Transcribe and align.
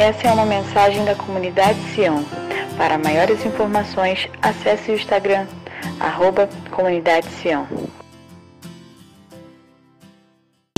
Essa 0.00 0.28
é 0.28 0.32
uma 0.32 0.46
mensagem 0.46 1.04
da 1.04 1.14
comunidade 1.14 1.78
Sião. 1.94 2.24
Para 2.78 2.96
maiores 2.96 3.44
informações, 3.44 4.30
acesse 4.40 4.90
o 4.90 4.94
Instagram, 4.94 5.46
arroba 6.00 6.48
Comunidade 6.70 7.26
Sião. 7.26 7.66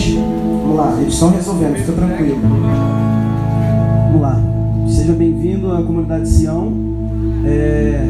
Vamos 0.00 0.76
lá, 0.76 1.00
eles 1.00 1.14
estão 1.14 1.30
resolvendo, 1.30 1.76
fica 1.76 1.92
tranquilo. 1.92 2.40
Vamos 4.06 4.22
lá. 4.22 4.40
Seja 4.88 5.12
bem-vindo 5.12 5.70
à 5.70 5.76
comunidade 5.76 6.28
Sião. 6.28 6.72
É... 7.46 8.04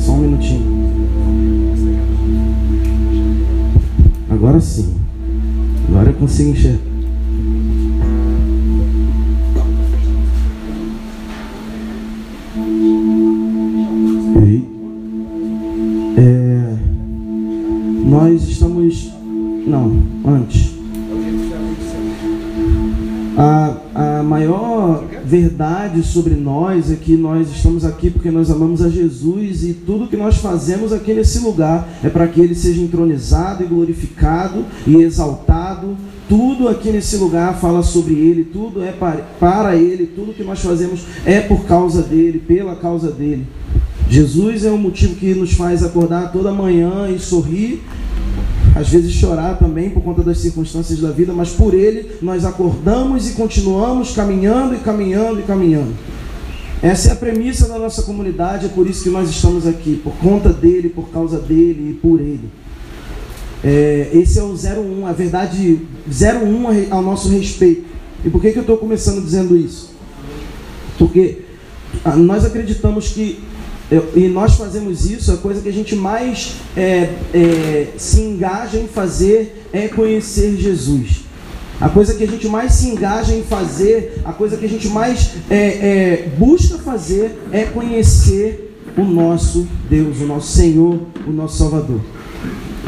Só 0.00 0.12
um 0.12 0.18
minutinho. 0.18 0.66
Agora 4.28 4.60
sim. 4.60 5.00
Agora 5.88 6.10
eu 6.10 6.14
consigo 6.14 6.50
enxergar. 6.50 6.87
Verdade 25.98 26.02
sobre 26.02 26.34
nós 26.34 26.90
é 26.90 26.96
que 26.96 27.16
nós 27.16 27.48
estamos 27.50 27.84
aqui 27.84 28.10
porque 28.10 28.30
nós 28.30 28.50
amamos 28.50 28.82
a 28.82 28.88
Jesus 28.88 29.64
e 29.64 29.74
tudo 29.74 30.06
que 30.06 30.16
nós 30.16 30.36
fazemos 30.36 30.92
aqui 30.92 31.12
nesse 31.12 31.40
lugar 31.40 31.88
é 32.02 32.08
para 32.08 32.26
que 32.28 32.40
ele 32.40 32.54
seja 32.54 32.80
entronizado 32.80 33.62
e 33.62 33.66
glorificado 33.66 34.64
e 34.86 34.96
exaltado. 34.96 35.96
Tudo 36.28 36.68
aqui 36.68 36.90
nesse 36.90 37.16
lugar 37.16 37.58
fala 37.58 37.82
sobre 37.82 38.14
ele, 38.14 38.44
tudo 38.44 38.82
é 38.82 38.92
para, 38.92 39.76
ele, 39.76 40.06
tudo 40.06 40.34
que 40.34 40.44
nós 40.44 40.60
fazemos 40.60 41.00
é 41.24 41.40
por 41.40 41.64
causa 41.64 42.02
dele, 42.02 42.38
pela 42.38 42.76
causa 42.76 43.10
dele. 43.10 43.46
Jesus 44.10 44.64
é 44.64 44.70
o 44.70 44.78
motivo 44.78 45.16
que 45.16 45.34
nos 45.34 45.52
faz 45.52 45.82
acordar 45.82 46.32
toda 46.32 46.52
manhã 46.52 47.08
e 47.10 47.18
sorrir 47.18 47.82
às 48.78 48.88
vezes 48.88 49.12
chorar 49.12 49.58
também 49.58 49.90
por 49.90 50.00
conta 50.02 50.22
das 50.22 50.38
circunstâncias 50.38 51.00
da 51.00 51.10
vida, 51.10 51.32
mas 51.32 51.50
por 51.50 51.74
Ele 51.74 52.12
nós 52.22 52.44
acordamos 52.44 53.28
e 53.28 53.32
continuamos 53.32 54.12
caminhando 54.12 54.76
e 54.76 54.78
caminhando 54.78 55.40
e 55.40 55.42
caminhando. 55.42 55.94
Essa 56.80 57.08
é 57.08 57.12
a 57.12 57.16
premissa 57.16 57.66
da 57.66 57.76
nossa 57.76 58.02
comunidade, 58.02 58.66
é 58.66 58.68
por 58.68 58.86
isso 58.86 59.02
que 59.02 59.10
nós 59.10 59.28
estamos 59.28 59.66
aqui, 59.66 60.00
por 60.02 60.12
conta 60.18 60.52
dele, 60.52 60.88
por 60.88 61.08
causa 61.08 61.40
dele 61.40 61.90
e 61.90 61.94
por 61.94 62.20
ele. 62.20 62.48
É, 63.64 64.10
esse 64.12 64.38
é 64.38 64.42
o 64.44 64.54
01, 64.54 65.06
a 65.08 65.12
verdade 65.12 65.80
01 66.06 66.94
ao 66.94 67.02
nosso 67.02 67.28
respeito. 67.30 67.84
E 68.24 68.30
por 68.30 68.40
que, 68.40 68.52
que 68.52 68.58
eu 68.58 68.62
estou 68.62 68.76
começando 68.76 69.24
dizendo 69.24 69.56
isso? 69.56 69.90
Porque 70.96 71.38
ah, 72.04 72.14
nós 72.14 72.44
acreditamos 72.44 73.08
que 73.08 73.40
eu, 73.90 74.12
e 74.14 74.28
nós 74.28 74.54
fazemos 74.54 75.10
isso, 75.10 75.32
a 75.32 75.36
coisa 75.38 75.62
que 75.62 75.68
a 75.68 75.72
gente 75.72 75.96
mais 75.96 76.56
é, 76.76 77.14
é, 77.32 77.88
se 77.96 78.20
engaja 78.20 78.78
em 78.78 78.86
fazer 78.86 79.64
é 79.72 79.88
conhecer 79.88 80.56
Jesus. 80.56 81.24
A 81.80 81.88
coisa 81.88 82.14
que 82.14 82.24
a 82.24 82.26
gente 82.26 82.48
mais 82.48 82.72
se 82.72 82.88
engaja 82.88 83.32
em 83.32 83.42
fazer, 83.42 84.20
a 84.24 84.32
coisa 84.32 84.56
que 84.56 84.66
a 84.66 84.68
gente 84.68 84.88
mais 84.88 85.30
é, 85.48 85.56
é 85.56 86.28
busca 86.36 86.76
fazer 86.78 87.38
é 87.52 87.64
conhecer 87.64 88.76
o 88.96 89.04
nosso 89.04 89.66
Deus, 89.88 90.20
o 90.20 90.26
nosso 90.26 90.48
Senhor, 90.48 91.00
o 91.26 91.30
nosso 91.30 91.56
Salvador. 91.56 92.00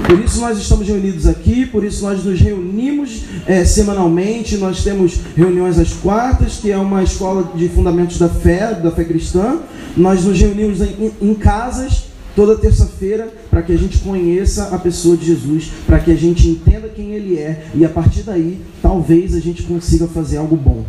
Por 0.07 0.19
isso 0.19 0.41
nós 0.41 0.59
estamos 0.59 0.87
reunidos 0.87 1.27
aqui, 1.27 1.67
por 1.67 1.85
isso 1.85 2.03
nós 2.03 2.25
nos 2.25 2.41
reunimos 2.41 3.23
é, 3.47 3.65
semanalmente. 3.65 4.57
Nós 4.57 4.83
temos 4.83 5.19
reuniões 5.37 5.79
às 5.79 5.93
quartas, 5.93 6.57
que 6.57 6.71
é 6.71 6.77
uma 6.77 7.03
escola 7.03 7.51
de 7.55 7.69
fundamentos 7.69 8.19
da 8.19 8.29
fé, 8.29 8.75
da 8.75 8.91
fé 8.91 9.05
cristã. 9.05 9.59
Nós 9.97 10.25
nos 10.25 10.41
reunimos 10.41 10.81
em, 10.81 11.13
em 11.21 11.35
casas 11.35 12.11
toda 12.35 12.57
terça-feira 12.57 13.29
para 13.51 13.63
que 13.63 13.73
a 13.73 13.77
gente 13.77 13.99
conheça 13.99 14.75
a 14.75 14.79
pessoa 14.79 15.17
de 15.17 15.27
Jesus, 15.27 15.71
para 15.87 15.99
que 15.99 16.11
a 16.11 16.17
gente 16.17 16.49
entenda 16.49 16.89
quem 16.89 17.13
ele 17.13 17.37
é 17.37 17.67
e 17.75 17.85
a 17.85 17.89
partir 17.89 18.23
daí 18.23 18.61
talvez 18.81 19.35
a 19.35 19.41
gente 19.41 19.63
consiga 19.65 20.07
fazer 20.07 20.39
algo 20.39 20.57
bom. 20.57 20.85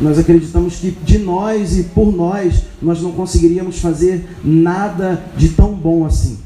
Nós 0.00 0.18
acreditamos 0.18 0.76
que 0.76 0.90
de 0.90 1.18
nós 1.18 1.78
e 1.78 1.84
por 1.84 2.12
nós 2.12 2.62
nós 2.80 3.00
não 3.00 3.12
conseguiríamos 3.12 3.78
fazer 3.78 4.24
nada 4.44 5.22
de 5.36 5.50
tão 5.50 5.72
bom 5.72 6.04
assim. 6.04 6.38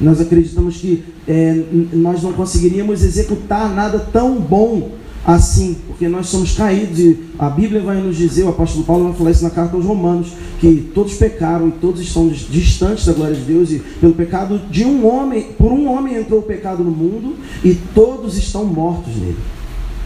Nós 0.00 0.20
acreditamos 0.20 0.76
que 0.76 1.04
é, 1.26 1.62
nós 1.92 2.22
não 2.22 2.32
conseguiríamos 2.32 3.02
executar 3.02 3.74
nada 3.74 3.98
tão 3.98 4.36
bom 4.36 4.90
assim, 5.26 5.76
porque 5.86 6.06
nós 6.06 6.26
somos 6.26 6.54
caídos 6.54 6.98
e 6.98 7.18
a 7.38 7.48
Bíblia 7.48 7.80
vai 7.80 7.96
nos 7.96 8.16
dizer, 8.16 8.44
o 8.44 8.50
apóstolo 8.50 8.84
Paulo 8.84 9.04
vai 9.04 9.14
falar 9.14 9.30
isso 9.30 9.42
na 9.42 9.50
carta 9.50 9.74
aos 9.74 9.84
Romanos, 9.84 10.32
que 10.60 10.90
todos 10.94 11.14
pecaram 11.14 11.68
e 11.68 11.72
todos 11.72 12.00
estão 12.02 12.28
distantes 12.28 13.06
da 13.06 13.12
glória 13.12 13.34
de 13.34 13.42
Deus 13.42 13.70
e 13.70 13.78
pelo 14.00 14.12
pecado 14.12 14.60
de 14.70 14.84
um 14.84 15.06
homem, 15.06 15.46
por 15.56 15.72
um 15.72 15.88
homem 15.90 16.16
entrou 16.16 16.40
o 16.40 16.42
pecado 16.42 16.84
no 16.84 16.90
mundo 16.90 17.36
e 17.64 17.74
todos 17.94 18.36
estão 18.36 18.64
mortos 18.64 19.14
nele. 19.16 19.36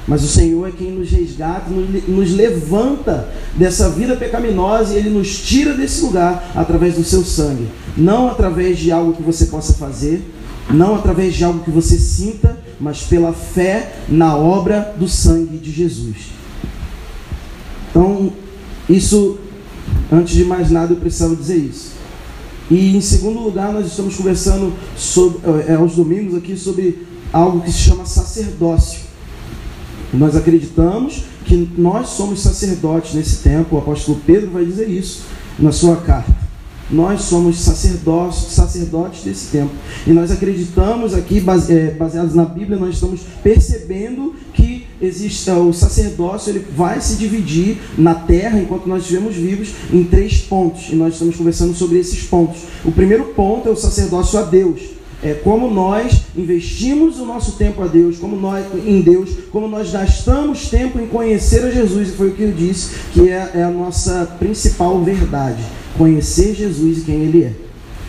Mas 0.09 0.25
o 0.25 0.27
Senhor 0.27 0.67
é 0.67 0.73
quem 0.73 0.91
nos 0.91 1.11
resgata, 1.11 1.71
nos 1.71 2.33
levanta 2.33 3.29
dessa 3.55 3.91
vida 3.91 4.17
pecaminosa 4.17 4.95
e 4.95 4.97
Ele 4.97 5.11
nos 5.11 5.39
tira 5.39 5.75
desse 5.75 6.03
lugar 6.03 6.51
através 6.55 6.95
do 6.95 7.05
seu 7.05 7.23
sangue. 7.23 7.69
Não 7.95 8.27
através 8.27 8.79
de 8.79 8.91
algo 8.91 9.13
que 9.13 9.23
você 9.23 9.47
possa 9.47 9.75
fazer, 9.75 10.23
não 10.71 10.95
através 10.95 11.35
de 11.35 11.45
algo 11.45 11.61
que 11.61 11.71
você 11.71 11.99
sinta, 11.99 12.59
mas 12.81 13.03
pela 13.03 13.35
fé 13.35 13.97
na 14.09 14.35
obra 14.35 14.95
do 14.99 15.07
sangue 15.07 15.59
de 15.59 15.71
Jesus. 15.71 16.17
Então, 17.91 18.33
isso, 18.89 19.39
antes 20.11 20.35
de 20.35 20.45
mais 20.45 20.71
nada, 20.71 20.95
eu 20.95 20.97
precisava 20.97 21.37
dizer 21.37 21.57
isso. 21.57 21.93
E 22.71 22.97
em 22.97 23.01
segundo 23.03 23.41
lugar, 23.41 23.75
nós 23.75 23.87
estamos 23.87 24.17
conversando 24.17 24.73
sobre, 24.97 25.41
é, 25.69 25.75
aos 25.75 25.97
domingos 25.97 26.35
aqui 26.35 26.57
sobre 26.57 27.07
algo 27.31 27.61
que 27.61 27.71
se 27.71 27.79
chama 27.79 28.07
sacerdócio. 28.07 29.08
Nós 30.13 30.35
acreditamos 30.37 31.25
que 31.45 31.69
nós 31.77 32.09
somos 32.11 32.41
sacerdotes 32.41 33.15
nesse 33.15 33.43
tempo, 33.43 33.77
o 33.77 33.79
apóstolo 33.79 34.21
Pedro 34.27 34.51
vai 34.51 34.65
dizer 34.65 34.89
isso 34.89 35.23
na 35.59 35.73
sua 35.73 35.97
carta. 35.97 36.49
Nós 36.91 37.23
somos 37.23 37.61
sacerdotes, 37.61 38.53
sacerdotes 38.53 39.23
desse 39.23 39.49
tempo. 39.49 39.71
E 40.07 40.13
nós 40.13 40.31
acreditamos 40.31 41.13
aqui, 41.13 41.45
é, 41.69 41.91
baseados 41.91 42.35
na 42.35 42.47
Bíblia, 42.47 42.79
nós 42.79 42.95
estamos 42.95 43.21
percebendo 43.43 44.35
que 44.55 44.87
existe 45.01 45.51
o 45.51 45.73
sacerdócio, 45.73 46.51
ele 46.51 46.65
vai 46.75 46.99
se 47.01 47.17
dividir 47.17 47.79
na 47.97 48.15
terra, 48.15 48.59
enquanto 48.59 48.87
nós 48.87 49.03
estivermos 49.03 49.37
vivos, 49.37 49.69
em 49.93 50.03
três 50.03 50.39
pontos. 50.39 50.89
E 50.91 50.97
nós 50.97 51.13
estamos 51.13 51.37
conversando 51.37 51.75
sobre 51.75 51.99
esses 51.99 52.23
pontos. 52.23 52.63
O 52.85 52.91
primeiro 52.91 53.25
ponto 53.27 53.69
é 53.69 53.73
o 53.73 53.77
sacerdócio 53.77 54.39
a 54.39 54.43
Deus 54.43 54.98
é, 55.23 55.35
como 55.35 55.71
nós 55.71 56.23
investimos 56.37 57.19
o 57.19 57.27
nosso 57.27 57.53
tempo 57.53 57.83
a 57.83 57.87
Deus, 57.87 58.19
como 58.19 58.37
nós 58.37 58.65
em 58.87 59.01
Deus, 59.01 59.31
como 59.51 59.67
nós 59.67 59.91
gastamos 59.91 60.69
tempo 60.69 60.99
em 60.99 61.07
conhecer 61.07 61.65
a 61.65 61.71
Jesus, 61.71 62.09
e 62.09 62.13
foi 62.13 62.29
o 62.29 62.35
que 62.35 62.43
eu 62.43 62.53
disse, 62.53 62.95
que 63.13 63.29
é, 63.29 63.51
é 63.55 63.63
a 63.63 63.71
nossa 63.71 64.25
principal 64.39 65.03
verdade, 65.03 65.63
conhecer 65.97 66.55
Jesus 66.55 66.99
e 66.99 67.01
quem 67.03 67.23
Ele 67.23 67.45
é. 67.45 67.68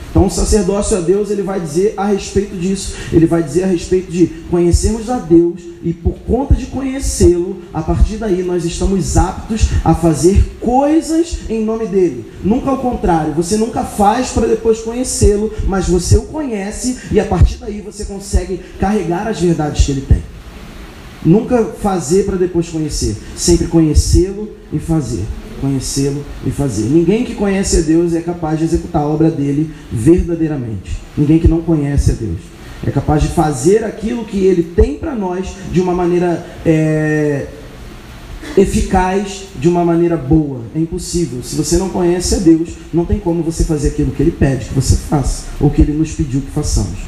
Então, 0.09 0.25
o 0.25 0.29
sacerdócio 0.29 0.97
a 0.97 1.01
Deus, 1.01 1.29
ele 1.29 1.43
vai 1.43 1.59
dizer 1.59 1.93
a 1.95 2.05
respeito 2.05 2.55
disso. 2.55 2.95
Ele 3.13 3.27
vai 3.27 3.43
dizer 3.43 3.63
a 3.63 3.67
respeito 3.67 4.11
de 4.11 4.27
conhecermos 4.49 5.09
a 5.09 5.19
Deus 5.19 5.61
e, 5.83 5.93
por 5.93 6.15
conta 6.27 6.55
de 6.55 6.65
conhecê-lo, 6.65 7.61
a 7.73 7.81
partir 7.81 8.17
daí 8.17 8.41
nós 8.41 8.65
estamos 8.65 9.15
aptos 9.17 9.69
a 9.83 9.93
fazer 9.93 10.57
coisas 10.59 11.39
em 11.47 11.63
nome 11.63 11.85
dele. 11.85 12.25
Nunca 12.43 12.71
ao 12.71 12.79
contrário, 12.79 13.33
você 13.33 13.55
nunca 13.55 13.83
faz 13.83 14.29
para 14.29 14.47
depois 14.47 14.79
conhecê-lo, 14.79 15.53
mas 15.67 15.87
você 15.87 16.17
o 16.17 16.23
conhece 16.23 16.97
e 17.11 17.19
a 17.19 17.25
partir 17.25 17.57
daí 17.57 17.79
você 17.79 18.05
consegue 18.05 18.59
carregar 18.79 19.27
as 19.27 19.39
verdades 19.39 19.85
que 19.85 19.91
ele 19.91 20.01
tem. 20.01 20.23
Nunca 21.23 21.63
fazer 21.65 22.25
para 22.25 22.37
depois 22.37 22.69
conhecer, 22.69 23.15
sempre 23.35 23.67
conhecê-lo 23.67 24.49
e 24.71 24.79
fazer 24.79 25.23
conhecê-lo 25.59 26.23
e 26.45 26.51
fazer. 26.51 26.83
Ninguém 26.83 27.23
que 27.23 27.35
conhece 27.35 27.77
a 27.77 27.81
Deus 27.81 28.13
é 28.13 28.21
capaz 28.21 28.59
de 28.59 28.65
executar 28.65 29.03
a 29.03 29.07
obra 29.07 29.29
dele 29.29 29.71
verdadeiramente. 29.91 30.97
Ninguém 31.17 31.39
que 31.39 31.47
não 31.47 31.61
conhece 31.61 32.11
a 32.11 32.13
Deus 32.13 32.39
é 32.85 32.91
capaz 32.91 33.21
de 33.21 33.29
fazer 33.29 33.83
aquilo 33.83 34.23
que 34.23 34.45
ele 34.45 34.63
tem 34.63 34.95
para 34.95 35.13
nós 35.13 35.47
de 35.71 35.81
uma 35.81 35.93
maneira 35.93 36.45
é, 36.65 37.47
eficaz, 38.57 39.43
de 39.59 39.67
uma 39.67 39.83
maneira 39.83 40.15
boa. 40.15 40.61
É 40.73 40.79
impossível. 40.79 41.43
Se 41.43 41.55
você 41.55 41.77
não 41.77 41.89
conhece 41.89 42.35
a 42.35 42.39
Deus, 42.39 42.69
não 42.93 43.05
tem 43.05 43.19
como 43.19 43.43
você 43.43 43.63
fazer 43.63 43.89
aquilo 43.89 44.11
que 44.11 44.23
ele 44.23 44.31
pede 44.31 44.65
que 44.65 44.73
você 44.73 44.95
faça, 44.95 45.45
ou 45.59 45.69
que 45.69 45.81
ele 45.81 45.93
nos 45.93 46.11
pediu 46.13 46.41
que 46.41 46.51
façamos. 46.51 46.99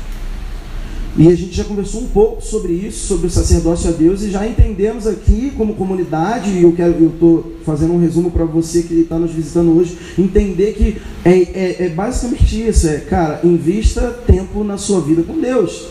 E 1.18 1.28
a 1.28 1.36
gente 1.36 1.54
já 1.54 1.66
conversou 1.66 2.04
um 2.04 2.08
pouco 2.08 2.42
sobre 2.42 2.72
isso, 2.72 3.06
sobre 3.06 3.28
o 3.28 3.30
sacerdócio 3.30 3.90
a 3.90 3.92
Deus, 3.92 4.22
e 4.22 4.32
já 4.32 4.48
entendemos 4.48 5.06
aqui 5.06 5.52
como 5.58 5.74
comunidade, 5.74 6.50
e 6.52 6.64
eu 6.64 6.74
estou 6.74 7.52
fazendo 7.66 7.94
um 7.94 8.00
resumo 8.00 8.32
para 8.32 8.46
você 8.46 8.84
que 8.84 8.94
está 8.94 9.20
nos 9.20 9.32
visitando 9.32 9.78
hoje, 9.78 9.98
entender 10.18 10.74
que 10.74 11.02
é, 11.26 11.32
é, 11.32 11.86
é 11.86 11.90
basicamente 11.90 12.66
isso, 12.66 12.88
é, 12.88 13.00
cara, 13.00 13.42
invista 13.44 14.10
tempo 14.26 14.64
na 14.64 14.78
sua 14.78 15.02
vida 15.02 15.22
com 15.24 15.38
Deus. 15.40 15.88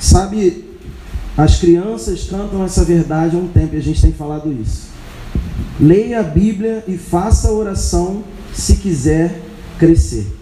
Sabe, 0.00 0.64
As 1.36 1.58
crianças 1.58 2.24
cantam 2.24 2.64
essa 2.64 2.84
verdade 2.84 3.36
há 3.36 3.38
um 3.38 3.48
tempo 3.48 3.74
e 3.74 3.78
a 3.78 3.82
gente 3.82 4.00
tem 4.00 4.12
falado 4.12 4.52
isso. 4.52 4.88
Leia 5.78 6.20
a 6.20 6.22
Bíblia 6.22 6.84
e 6.88 6.96
faça 6.96 7.52
oração 7.52 8.22
se 8.52 8.76
quiser 8.76 9.40
crescer. 9.78 10.41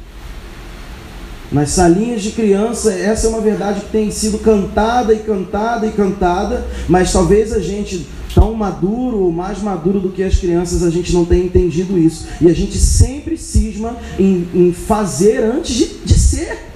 Nas 1.53 1.71
salinhas 1.71 2.23
de 2.23 2.31
criança, 2.31 2.93
essa 2.93 3.27
é 3.27 3.31
uma 3.31 3.41
verdade 3.41 3.81
que 3.81 3.91
tem 3.91 4.09
sido 4.13 4.39
cantada 4.39 5.13
e 5.13 5.19
cantada 5.19 5.85
e 5.85 5.91
cantada, 5.91 6.65
mas 6.89 7.13
talvez 7.13 7.53
a 7.53 7.59
gente, 7.59 8.07
tão 8.33 8.55
maduro 8.55 9.19
ou 9.19 9.33
mais 9.33 9.61
maduro 9.61 9.99
do 9.99 10.11
que 10.11 10.23
as 10.23 10.37
crianças, 10.37 10.85
a 10.85 10.91
gente 10.91 11.13
não 11.13 11.25
tenha 11.25 11.45
entendido 11.45 11.99
isso. 11.99 12.29
E 12.41 12.49
a 12.49 12.55
gente 12.55 12.79
sempre 12.79 13.37
cisma 13.37 13.97
em, 14.17 14.49
em 14.55 14.73
fazer 14.73 15.43
antes 15.43 15.75
de, 15.75 15.87
de 16.05 16.15
ser. 16.15 16.71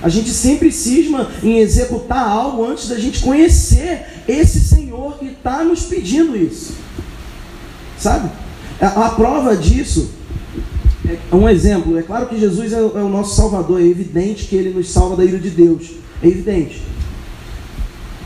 A 0.00 0.08
gente 0.08 0.30
sempre 0.30 0.70
cisma 0.70 1.28
em 1.42 1.58
executar 1.58 2.28
algo 2.28 2.64
antes 2.64 2.88
da 2.88 2.98
gente 2.98 3.20
conhecer 3.20 4.06
esse 4.28 4.60
Senhor 4.60 5.18
que 5.18 5.26
está 5.26 5.64
nos 5.64 5.82
pedindo 5.82 6.36
isso. 6.36 6.74
Sabe? 7.98 8.30
A, 8.80 9.06
a 9.06 9.10
prova 9.10 9.56
disso 9.56 10.10
é 11.06 11.34
um 11.34 11.48
exemplo. 11.48 11.98
É 11.98 12.02
claro 12.02 12.26
que 12.26 12.38
Jesus 12.38 12.72
é, 12.72 12.78
é, 12.78 12.80
o 12.80 13.08
nosso 13.08 13.36
Salvador. 13.36 13.80
É 13.80 13.84
evidente 13.84 14.46
que 14.46 14.56
Ele 14.56 14.70
nos 14.70 14.90
salva 14.90 15.16
da 15.16 15.24
ira 15.24 15.38
de 15.38 15.50
Deus. 15.50 15.92
É 16.22 16.26
evidente. 16.26 16.82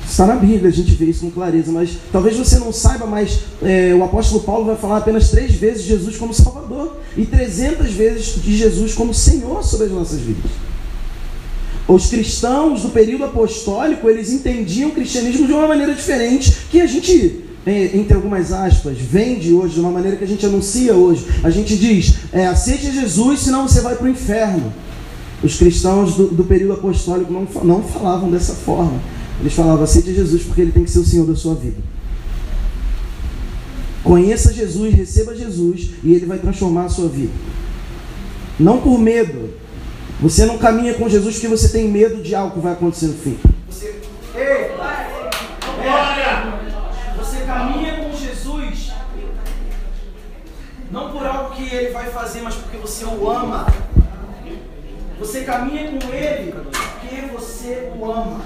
Está 0.09 0.27
na 0.27 0.37
Bíblia, 0.37 0.69
a 0.69 0.73
gente 0.73 0.93
vê 0.93 1.07
isso 1.07 1.21
com 1.21 1.31
clareza. 1.31 1.71
Mas 1.73 1.91
talvez 2.13 2.37
você 2.37 2.59
não 2.59 2.73
saiba, 2.73 3.07
mas 3.07 3.41
é, 3.63 3.95
o 3.95 4.03
apóstolo 4.03 4.43
Paulo 4.43 4.65
vai 4.65 4.77
falar 4.77 4.99
apenas 4.99 5.31
três 5.31 5.53
vezes 5.53 5.83
de 5.83 5.89
Jesus 5.89 6.17
como 6.17 6.33
Salvador 6.33 6.97
e 7.17 7.27
trezentas 7.27 7.93
vezes 7.93 8.41
de 8.41 8.57
Jesus 8.57 8.95
como 8.95 9.13
Senhor 9.13 9.63
sobre 9.63 9.87
as 9.87 9.93
nossas 9.93 10.21
vidas. 10.21 10.51
Os 11.87 12.07
cristãos 12.07 12.83
do 12.83 12.91
período 12.91 13.25
apostólico, 13.25 14.09
eles 14.11 14.31
entendiam 14.31 14.91
o 14.91 14.93
cristianismo 14.93 15.47
de 15.47 15.53
uma 15.53 15.67
maneira 15.67 15.95
diferente 15.95 16.53
que 16.71 16.81
a 16.81 16.87
gente 16.87 17.38
entre 17.67 18.15
algumas 18.15 18.53
aspas, 18.53 18.97
vende 18.99 19.53
hoje 19.53 19.75
de 19.75 19.81
uma 19.81 19.91
maneira 19.91 20.17
que 20.17 20.25
a 20.25 20.27
gente 20.27 20.45
anuncia 20.47 20.95
hoje. 20.95 21.27
A 21.43 21.51
gente 21.51 21.77
diz, 21.77 22.15
é, 22.33 22.47
aceite 22.47 22.91
Jesus, 22.91 23.41
senão 23.41 23.69
você 23.69 23.81
vai 23.81 23.95
para 23.95 24.07
o 24.07 24.09
inferno. 24.09 24.73
Os 25.43 25.57
cristãos 25.57 26.15
do, 26.15 26.29
do, 26.29 26.45
período 26.45 26.75
apostólico 26.75 27.33
não, 27.33 27.47
não 27.63 27.83
falavam 27.83 28.31
dessa 28.31 28.55
forma. 28.55 29.01
Eles 29.41 29.53
falavam, 29.53 29.85
aceite 29.85 30.15
Jesus 30.15 30.43
porque 30.43 30.63
ele 30.63 30.73
tem 30.73 30.85
que 30.85 30.91
ser 30.91 30.99
o 30.99 31.05
Senhor 31.05 31.27
da 31.27 31.37
sua 31.37 31.55
vida. 31.55 31.77
Conheça 34.03 34.53
Jesus, 34.53 34.95
receba 34.95 35.35
Jesus 35.35 35.91
e 36.03 36.15
ele 36.15 36.27
vai 36.27 36.39
transformar 36.39 36.87
a 36.87 36.89
sua 36.89 37.09
vida. 37.09 37.33
Não 38.59 38.81
por 38.81 38.99
medo. 38.99 39.51
Você 40.21 40.47
não 40.47 40.59
caminha 40.59 40.95
com 40.95 41.09
Jesus 41.09 41.35
porque 41.35 41.49
você 41.49 41.69
tem 41.69 41.89
medo 41.89 42.23
de 42.23 42.35
algo 42.35 42.55
que 42.55 42.61
vai 42.61 42.73
acontecer 42.73 43.07
no 43.07 43.15
fim. 43.15 43.37
Você... 43.71 43.95
Ei 44.35 44.69
com 47.97 48.17
Jesus 48.17 48.93
não 50.91 51.11
por 51.11 51.25
algo 51.25 51.39
que 51.59 51.75
ele 51.75 51.91
vai 51.91 52.11
fazer, 52.11 52.43
mas 52.43 52.55
porque 52.55 52.77
você 52.77 53.05
o 53.05 53.29
ama. 53.29 53.67
Você 55.19 55.43
caminha 55.43 55.91
com 55.99 56.15
ele 56.15 56.53
porque 56.53 57.27
você 57.33 57.93
o 57.97 58.11
ama. 58.11 58.41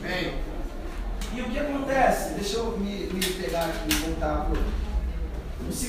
Bem, 0.00 0.34
e 1.34 1.40
o 1.40 1.44
que 1.50 1.58
acontece? 1.58 2.34
Deixa 2.34 2.58
eu 2.58 2.78
me, 2.78 3.06
me 3.06 3.24
pegar 3.24 3.64
aqui 3.64 3.88
e 3.90 3.94
voltar. 3.94 4.48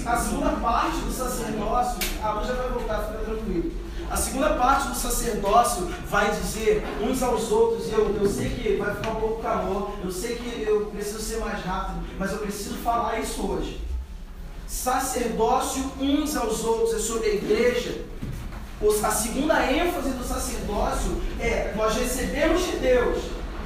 A 0.06 0.18
segunda 0.18 0.50
parte 0.60 0.98
do 0.98 1.12
sacerdócio, 1.12 2.00
a 2.22 2.32
luz 2.34 2.48
já 2.48 2.54
vai 2.54 2.70
voltar, 2.70 3.04
fica 3.04 3.20
tranquilo. 3.20 3.72
A 4.10 4.18
segunda 4.18 4.50
parte 4.56 4.90
do 4.90 4.96
sacerdócio 4.96 5.88
vai 6.10 6.32
dizer 6.32 6.84
uns 7.02 7.24
aos 7.24 7.50
outros, 7.52 7.88
e 7.88 7.92
eu, 7.92 8.14
eu 8.22 8.28
sei 8.28 8.50
que 8.50 8.76
vai 8.76 8.94
ficar 8.96 9.12
um 9.12 9.16
pouco 9.16 9.42
calor, 9.42 9.92
eu 10.04 10.12
sei 10.12 10.36
que 10.36 10.64
eu 10.64 10.88
preciso 10.88 11.20
ser 11.20 11.38
mais 11.38 11.64
rápido, 11.64 12.06
mas 12.20 12.32
eu 12.32 12.40
preciso 12.40 12.76
falar 12.78 13.20
isso 13.20 13.48
hoje. 13.48 13.91
Sacerdócio 14.72 15.92
uns 16.00 16.36
aos 16.38 16.64
outros 16.64 16.96
é 16.96 17.00
sobre 17.00 17.28
a 17.28 17.34
igreja. 17.34 18.06
A 19.04 19.12
segunda 19.12 19.72
ênfase 19.72 20.12
do 20.12 20.24
sacerdócio 20.24 21.22
é 21.40 21.74
nós 21.76 21.94
recebemos 21.96 22.66
de 22.66 22.78
Deus 22.78 23.18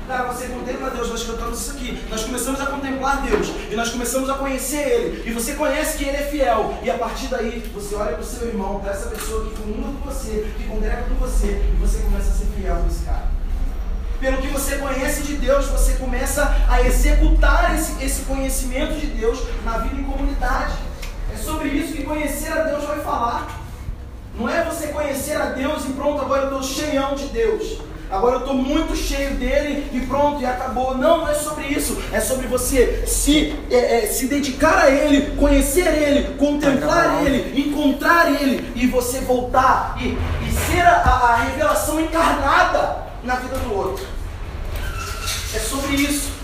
Cara, 0.08 0.32
você 0.32 0.46
contempla 0.46 0.92
Deus, 0.92 1.10
nós 1.10 1.24
cantamos 1.24 1.60
isso 1.60 1.72
aqui. 1.72 2.00
Nós 2.12 2.24
começamos 2.24 2.62
a 2.62 2.68
contemplar 2.68 3.24
Deus 3.24 3.48
e 3.72 3.76
nós 3.76 3.90
começamos 3.90 4.30
a 4.30 4.36
conhecer 4.36 4.88
Ele. 4.88 5.30
E 5.30 5.34
você 5.34 5.54
conhece 5.54 5.98
que 5.98 6.06
Ele 6.06 6.18
é 6.18 6.22
fiel. 6.22 6.78
E 6.84 6.92
a 6.92 6.98
partir 6.98 7.28
daí, 7.28 7.72
você 7.74 7.96
olha 7.96 8.12
para 8.12 8.22
o 8.22 8.24
seu 8.24 8.48
irmão, 8.48 8.80
para 8.80 8.92
essa 8.92 9.10
pessoa 9.10 9.46
que 9.46 9.56
comunga 9.56 9.98
com 10.00 10.12
você, 10.12 10.48
que 10.58 10.64
congrega 10.66 11.06
com 11.10 11.16
você, 11.16 11.48
e 11.48 11.78
você 11.82 12.00
começa 12.04 12.30
a 12.30 12.34
ser 12.34 12.46
fiel 12.56 12.84
nesse 12.84 13.04
cara. 13.04 13.28
Pelo 14.20 14.38
que 14.38 14.48
você 14.48 14.78
conhece 14.78 15.24
de 15.24 15.38
Deus, 15.38 15.66
você 15.66 15.94
começa 15.94 16.56
a 16.70 16.82
executar 16.84 17.76
esse, 17.76 18.04
esse 18.04 18.22
conhecimento 18.26 19.00
de 19.00 19.08
Deus 19.08 19.40
na 19.64 19.80
vida 19.80 20.00
em 20.00 20.04
comunidade. 20.04 20.74
Sobre 21.46 21.70
isso 21.70 21.94
que 21.94 22.04
conhecer 22.04 22.52
a 22.52 22.64
Deus 22.64 22.84
vai 22.86 23.00
falar. 23.02 23.62
Não 24.36 24.50
é 24.50 24.64
você 24.64 24.88
conhecer 24.88 25.38
a 25.40 25.46
Deus 25.46 25.86
e 25.86 25.94
pronto, 25.94 26.20
agora 26.22 26.44
eu 26.44 26.58
estou 26.58 26.64
cheião 26.64 27.14
de 27.14 27.28
Deus. 27.28 27.78
Agora 28.10 28.36
eu 28.36 28.40
estou 28.40 28.56
muito 28.56 28.96
cheio 28.96 29.36
dele 29.36 29.90
e 29.94 30.00
pronto, 30.02 30.42
e 30.42 30.46
acabou. 30.46 30.98
Não, 30.98 31.20
não 31.20 31.30
é 31.30 31.34
sobre 31.36 31.66
isso. 31.68 31.98
É 32.12 32.20
sobre 32.20 32.48
você 32.48 33.04
se, 33.06 33.56
é, 33.70 34.06
é, 34.06 34.08
se 34.08 34.28
dedicar 34.28 34.78
a 34.86 34.90
ele, 34.90 35.36
conhecer 35.36 35.88
ele, 35.88 36.36
contemplar 36.36 37.24
ele, 37.26 37.60
encontrar 37.60 38.30
ele 38.30 38.72
e 38.76 38.88
você 38.88 39.20
voltar 39.22 39.98
e, 40.00 40.18
e 40.48 40.52
ser 40.52 40.82
a, 40.82 40.98
a 40.98 41.36
revelação 41.44 42.00
encarnada 42.00 43.06
na 43.24 43.36
vida 43.36 43.58
do 43.60 43.74
outro. 43.74 44.06
É 45.54 45.60
sobre 45.60 45.96
isso. 45.96 46.35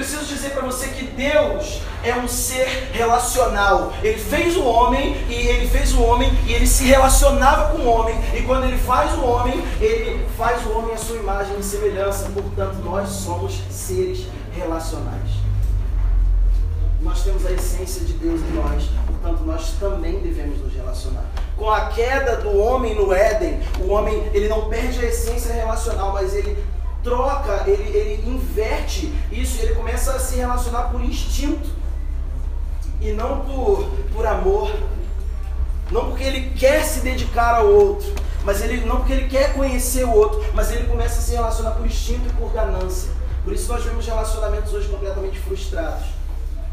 Preciso 0.00 0.24
dizer 0.24 0.52
para 0.52 0.62
você 0.62 0.88
que 0.88 1.04
Deus 1.04 1.82
é 2.02 2.14
um 2.14 2.26
ser 2.26 2.88
relacional. 2.90 3.92
Ele 4.02 4.18
fez 4.18 4.56
o 4.56 4.64
homem 4.64 5.14
e 5.28 5.34
ele 5.34 5.68
fez 5.68 5.92
o 5.92 6.00
homem 6.02 6.32
e 6.46 6.54
ele 6.54 6.66
se 6.66 6.84
relacionava 6.84 7.76
com 7.76 7.82
o 7.82 7.86
homem. 7.86 8.18
E 8.34 8.40
quando 8.44 8.64
ele 8.64 8.78
faz 8.78 9.12
o 9.18 9.22
homem, 9.22 9.62
ele 9.78 10.26
faz 10.38 10.64
o 10.64 10.70
homem 10.70 10.94
à 10.94 10.96
sua 10.96 11.16
imagem 11.16 11.54
e 11.58 11.62
semelhança. 11.62 12.30
Portanto, 12.30 12.76
nós 12.76 13.10
somos 13.10 13.60
seres 13.68 14.26
relacionais. 14.56 15.32
Nós 17.02 17.22
temos 17.22 17.44
a 17.44 17.52
essência 17.52 18.02
de 18.02 18.14
Deus 18.14 18.40
em 18.40 18.54
nós, 18.54 18.84
portanto, 19.06 19.42
nós 19.44 19.72
também 19.78 20.18
devemos 20.20 20.60
nos 20.60 20.72
relacionar. 20.72 21.24
Com 21.58 21.70
a 21.70 21.88
queda 21.88 22.36
do 22.36 22.56
homem 22.56 22.94
no 22.94 23.12
Éden, 23.12 23.60
o 23.80 23.90
homem 23.90 24.30
ele 24.32 24.48
não 24.48 24.66
perde 24.70 24.98
a 25.00 25.08
essência 25.08 25.52
relacional, 25.52 26.14
mas 26.14 26.34
ele 26.34 26.56
troca, 27.02 27.64
ele, 27.66 27.96
ele 27.96 28.30
inverte 28.30 29.12
isso, 29.32 29.60
ele 29.62 29.74
começa 29.74 30.12
a 30.12 30.18
se 30.18 30.36
relacionar 30.36 30.84
por 30.84 31.02
instinto 31.02 31.68
e 33.00 33.12
não 33.12 33.40
por, 33.40 33.88
por 34.12 34.26
amor, 34.26 34.70
não 35.90 36.06
porque 36.06 36.22
ele 36.22 36.50
quer 36.50 36.84
se 36.84 37.00
dedicar 37.00 37.56
ao 37.56 37.66
outro, 37.66 38.12
mas 38.44 38.62
ele 38.62 38.84
não 38.84 38.96
porque 38.96 39.12
ele 39.12 39.28
quer 39.28 39.54
conhecer 39.54 40.04
o 40.04 40.12
outro, 40.12 40.44
mas 40.54 40.70
ele 40.70 40.86
começa 40.86 41.18
a 41.18 41.22
se 41.22 41.32
relacionar 41.32 41.72
por 41.72 41.86
instinto 41.86 42.28
e 42.28 42.32
por 42.32 42.52
ganância. 42.52 43.10
Por 43.44 43.52
isso 43.52 43.72
nós 43.72 43.82
vemos 43.84 44.06
relacionamentos 44.06 44.72
hoje 44.72 44.88
completamente 44.88 45.38
frustrados. 45.40 46.06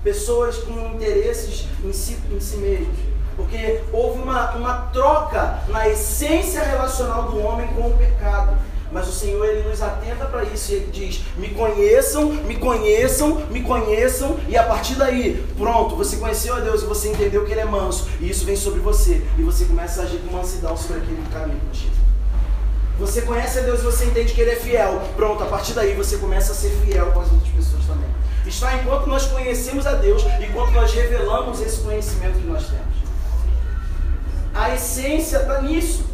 Pessoas 0.03 0.57
com 0.57 0.73
interesses 0.93 1.65
em 1.83 1.93
si, 1.93 2.17
em 2.29 2.39
si 2.39 2.57
mesmos. 2.57 2.97
Porque 3.35 3.83
houve 3.93 4.19
uma, 4.21 4.51
uma 4.51 4.73
troca 4.93 5.59
na 5.69 5.87
essência 5.87 6.63
relacional 6.63 7.23
do 7.29 7.39
homem 7.39 7.67
com 7.67 7.87
o 7.87 7.97
pecado. 7.97 8.57
Mas 8.91 9.07
o 9.07 9.11
Senhor 9.11 9.43
ele 9.45 9.67
nos 9.67 9.81
atenta 9.81 10.25
para 10.25 10.43
isso 10.43 10.71
e 10.71 10.75
ele 10.75 10.91
diz: 10.91 11.21
"Me 11.37 11.49
conheçam, 11.49 12.31
me 12.31 12.55
conheçam, 12.55 13.45
me 13.49 13.61
conheçam", 13.61 14.37
e 14.47 14.57
a 14.57 14.63
partir 14.63 14.95
daí, 14.95 15.45
pronto, 15.57 15.95
você 15.95 16.17
conheceu 16.17 16.55
a 16.55 16.59
Deus 16.59 16.83
e 16.83 16.85
você 16.85 17.09
entendeu 17.09 17.45
que 17.45 17.51
ele 17.51 17.61
é 17.61 17.65
manso, 17.65 18.07
e 18.19 18.29
isso 18.29 18.45
vem 18.45 18.55
sobre 18.55 18.79
você, 18.79 19.21
e 19.37 19.43
você 19.43 19.65
começa 19.65 20.01
a 20.01 20.03
agir 20.05 20.19
com 20.19 20.35
mansidão 20.35 20.75
sobre 20.77 20.97
aquele 20.97 21.21
caminho 21.31 21.59
contigo. 21.59 21.97
Você 22.99 23.21
conhece 23.21 23.59
a 23.59 23.61
Deus 23.61 23.81
e 23.81 23.83
você 23.83 24.05
entende 24.05 24.33
que 24.33 24.41
ele 24.41 24.51
é 24.51 24.55
fiel. 24.55 25.01
Pronto, 25.15 25.43
a 25.43 25.45
partir 25.45 25.73
daí 25.73 25.93
você 25.93 26.17
começa 26.17 26.51
a 26.51 26.55
ser 26.55 26.71
fiel 26.83 27.11
com 27.11 27.19
as 27.19 27.31
outras 27.31 27.49
pessoas 27.49 27.85
também. 27.85 28.09
Está 28.45 28.75
enquanto 28.75 29.07
nós 29.07 29.27
conhecemos 29.27 29.85
a 29.85 29.93
Deus, 29.93 30.23
enquanto 30.41 30.71
nós 30.71 30.91
revelamos 30.93 31.61
esse 31.61 31.81
conhecimento 31.81 32.39
que 32.39 32.47
nós 32.47 32.63
temos. 32.65 32.97
A 34.55 34.73
essência 34.73 35.37
está 35.37 35.61
nisso. 35.61 36.05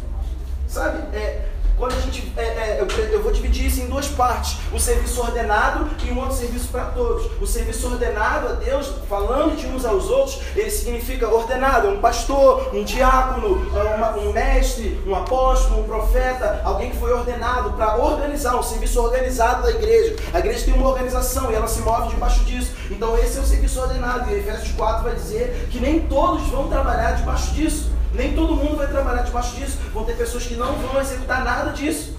Sabe? 0.68 0.98
É, 1.16 1.46
quando 1.76 1.92
a 1.92 2.00
gente. 2.00 2.32
É, 2.36 2.42
é, 2.42 2.78
eu, 2.80 2.86
eu, 2.86 3.22
vou 3.22 3.32
dividir 3.32 3.66
isso 3.66 3.80
em 3.80 3.86
duas 3.86 4.06
partes: 4.08 4.58
o 4.72 4.78
serviço 4.78 5.20
ordenado 5.20 5.88
e 6.04 6.10
um 6.10 6.18
outro 6.18 6.36
serviço 6.36 6.68
para 6.68 6.86
todos. 6.86 7.30
O 7.40 7.46
serviço 7.46 7.88
ordenado 7.88 8.48
a 8.48 8.52
Deus, 8.52 8.92
falando 9.08 9.56
de 9.56 9.66
uns 9.66 9.84
aos 9.84 10.08
outros, 10.08 10.40
ele 10.54 10.70
significa 10.70 11.28
ordenado: 11.28 11.88
um 11.88 12.00
pastor, 12.00 12.74
um 12.74 12.84
diácono, 12.84 13.66
uma, 13.96 14.16
um 14.16 14.32
mestre, 14.32 15.00
um 15.06 15.14
apóstolo, 15.14 15.80
um 15.80 15.84
profeta, 15.84 16.60
alguém 16.64 16.90
que 16.90 16.96
foi 16.96 17.12
ordenado 17.12 17.72
para 17.72 17.96
organizar, 17.96 18.56
um 18.56 18.62
serviço 18.62 19.00
organizado 19.02 19.62
da 19.62 19.70
igreja. 19.70 20.16
A 20.32 20.38
igreja 20.38 20.64
tem 20.64 20.74
uma 20.74 20.88
organização 20.88 21.50
e 21.50 21.54
ela 21.54 21.66
se 21.66 21.80
move 21.82 22.08
debaixo 22.08 22.44
disso. 22.44 22.72
Então, 22.90 23.18
esse 23.18 23.38
é 23.38 23.40
o 23.40 23.44
serviço 23.44 23.80
ordenado. 23.80 24.30
E 24.30 24.34
Efésios 24.34 24.72
4 24.72 25.04
vai 25.04 25.14
dizer 25.14 25.68
que 25.70 25.80
nem 25.80 26.00
todos 26.00 26.46
vão 26.48 26.68
trabalhar 26.68 27.12
debaixo 27.12 27.52
disso. 27.52 27.93
Nem 28.14 28.34
todo 28.34 28.56
mundo 28.56 28.76
vai 28.76 28.86
trabalhar 28.86 29.22
debaixo 29.22 29.56
disso. 29.56 29.78
Vão 29.92 30.04
ter 30.04 30.16
pessoas 30.16 30.46
que 30.46 30.54
não 30.54 30.74
vão 30.76 31.00
executar 31.00 31.44
nada 31.44 31.72
disso. 31.72 32.16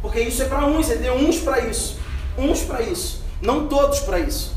Porque 0.00 0.20
isso 0.20 0.42
é 0.42 0.46
para 0.46 0.66
uns, 0.66 0.90
ele 0.90 1.02
deu 1.02 1.14
uns 1.14 1.38
para 1.38 1.60
isso. 1.60 1.98
Uns 2.36 2.62
para 2.62 2.82
isso. 2.82 3.22
Não 3.40 3.68
todos 3.68 4.00
para 4.00 4.18
isso. 4.18 4.54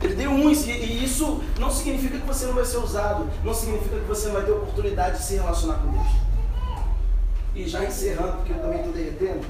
Ele 0.00 0.14
deu 0.14 0.30
uns, 0.30 0.64
e, 0.66 0.70
e, 0.70 1.04
isso 1.04 1.42
não 1.58 1.70
significa 1.70 2.18
que 2.18 2.26
você 2.26 2.46
não 2.46 2.54
vai 2.54 2.64
ser 2.64 2.76
usado, 2.76 3.28
não 3.42 3.52
significa 3.52 3.96
que 3.96 4.06
você 4.06 4.26
não 4.26 4.34
vai 4.34 4.44
ter 4.44 4.52
oportunidade 4.52 5.18
de 5.18 5.24
se 5.24 5.34
relacionar 5.34 5.74
com 5.74 5.90
Deus. 5.90 6.06
E 7.54 7.68
já 7.68 7.84
encerrando, 7.84 8.36
porque 8.36 8.52
eu 8.52 8.58
também 8.58 8.78
estou 8.78 8.92
derretendo, 8.92 9.40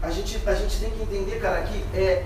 a 0.00 0.10
gente, 0.10 0.40
a 0.46 0.54
gente 0.54 0.78
tem 0.78 0.90
que 0.90 1.02
entender, 1.02 1.40
cara, 1.40 1.62
que 1.62 1.84
é 1.94 2.24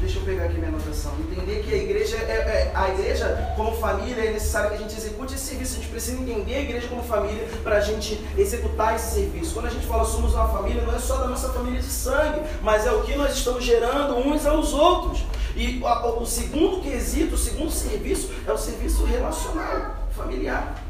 Deixa 0.00 0.20
eu 0.20 0.22
pegar 0.22 0.44
aqui 0.44 0.54
minha 0.54 0.68
anotação. 0.68 1.12
Entender 1.18 1.62
que 1.62 1.74
a 1.74 1.76
igreja, 1.76 2.16
é, 2.16 2.20
é, 2.20 2.72
a 2.74 2.88
igreja 2.90 3.52
como 3.56 3.76
família 3.76 4.24
é 4.24 4.32
necessário 4.32 4.70
que 4.70 4.76
a 4.76 4.78
gente 4.78 4.96
execute 4.96 5.34
esse 5.34 5.44
serviço. 5.44 5.74
A 5.74 5.76
gente 5.80 5.88
precisa 5.88 6.20
entender 6.20 6.54
a 6.54 6.60
igreja 6.60 6.86
como 6.88 7.02
família 7.02 7.48
para 7.64 7.78
a 7.78 7.80
gente 7.80 8.24
executar 8.36 8.94
esse 8.94 9.14
serviço. 9.14 9.54
Quando 9.54 9.66
a 9.66 9.70
gente 9.70 9.86
fala 9.86 10.04
somos 10.04 10.34
uma 10.34 10.48
família, 10.48 10.82
não 10.82 10.94
é 10.94 10.98
só 10.98 11.16
da 11.16 11.26
nossa 11.26 11.48
família 11.48 11.80
de 11.80 11.88
sangue, 11.88 12.40
mas 12.62 12.86
é 12.86 12.92
o 12.92 13.02
que 13.02 13.16
nós 13.16 13.36
estamos 13.36 13.64
gerando 13.64 14.16
uns 14.16 14.46
aos 14.46 14.72
outros. 14.72 15.24
E 15.56 15.82
o, 15.82 16.22
o 16.22 16.26
segundo 16.26 16.80
quesito, 16.80 17.34
o 17.34 17.38
segundo 17.38 17.70
serviço 17.70 18.30
é 18.46 18.52
o 18.52 18.58
serviço 18.58 19.04
relacional, 19.04 19.96
familiar. 20.16 20.84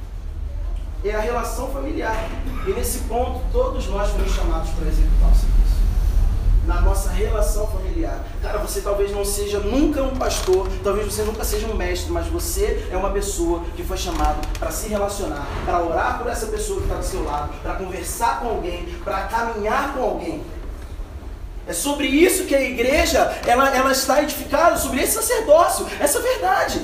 É 1.02 1.14
a 1.14 1.21
relação 1.21 1.69
familiar. 1.71 2.28
E 2.67 2.73
nesse 2.73 2.99
ponto, 3.00 3.40
todos 3.52 3.87
nós 3.88 4.11
fomos 4.11 4.33
chamados 4.35 4.71
para 4.71 4.88
executar 4.88 5.33
o 5.33 5.35
serviço 5.35 5.58
na 6.67 6.81
nossa 6.81 7.11
relação 7.11 7.67
familiar. 7.67 8.23
Cara, 8.43 8.59
você 8.59 8.81
talvez 8.81 9.11
não 9.11 9.25
seja 9.25 9.59
nunca 9.59 10.03
um 10.03 10.17
pastor, 10.17 10.69
talvez 10.85 11.12
você 11.12 11.23
nunca 11.23 11.45
seja 11.45 11.67
um 11.67 11.75
mestre, 11.75 12.12
mas 12.12 12.27
você 12.27 12.87
é 12.91 12.97
uma 12.97 13.11
pessoa 13.11 13.62
que 13.77 13.83
foi 13.83 13.97
chamado 13.97 14.47
para 14.59 14.71
se 14.71 14.88
relacionar, 14.88 15.47
para 15.65 15.83
orar 15.83 16.19
por 16.19 16.31
essa 16.31 16.47
pessoa 16.47 16.79
que 16.79 16.85
está 16.85 16.97
do 16.97 17.05
seu 17.05 17.25
lado, 17.25 17.53
para 17.62 17.75
conversar 17.75 18.41
com 18.41 18.49
alguém, 18.49 18.87
para 19.05 19.23
caminhar 19.23 19.95
com 19.95 20.03
alguém. 20.03 20.43
É 21.67 21.73
sobre 21.75 22.07
isso 22.07 22.45
que 22.45 22.55
a 22.55 22.62
igreja 22.62 23.21
ela, 23.47 23.75
ela 23.77 23.93
está 23.93 24.23
edificada, 24.23 24.77
sobre 24.77 25.03
esse 25.03 25.12
sacerdócio, 25.12 25.87
essa 26.00 26.21
verdade. 26.21 26.81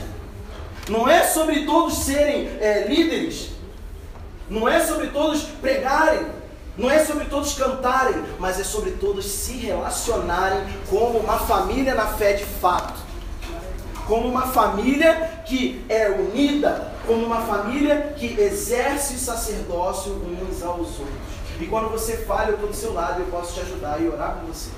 Não 0.91 1.09
é 1.09 1.25
sobre 1.25 1.65
todos 1.65 2.05
serem 2.05 2.51
é, 2.61 2.87
líderes, 2.87 3.49
não 4.49 4.69
é 4.69 4.81
sobre 4.81 5.07
todos 5.07 5.43
pregarem, 5.43 6.27
não 6.77 6.91
é 6.91 7.05
sobre 7.05 7.27
todos 7.27 7.55
cantarem, 7.55 8.25
mas 8.39 8.59
é 8.59 8.65
sobre 8.65 8.93
todos 8.93 9.25
se 9.25 9.53
relacionarem 9.53 10.65
como 10.91 11.19
uma 11.19 11.39
família 11.39 11.95
na 11.95 12.07
fé 12.07 12.33
de 12.33 12.45
fato. 12.45 13.01
Como 14.07 14.29
uma 14.29 14.49
família 14.49 15.43
que 15.47 15.85
é 15.89 16.11
unida, 16.11 16.93
como 17.07 17.25
uma 17.25 17.43
família 17.43 18.15
que 18.19 18.39
exerce 18.39 19.15
o 19.15 19.19
sacerdócio 19.19 20.13
uns 20.13 20.63
aos 20.63 20.99
outros. 20.99 21.35
E 21.61 21.67
quando 21.67 21.89
você 21.91 22.19
falha, 22.19 22.49
eu 22.49 22.55
estou 22.55 22.69
do 22.69 22.75
seu 22.75 22.93
lado, 22.93 23.21
eu 23.21 23.27
posso 23.27 23.55
te 23.55 23.61
ajudar 23.61 24.01
e 24.03 24.09
orar 24.09 24.37
com 24.41 24.47
você. 24.47 24.71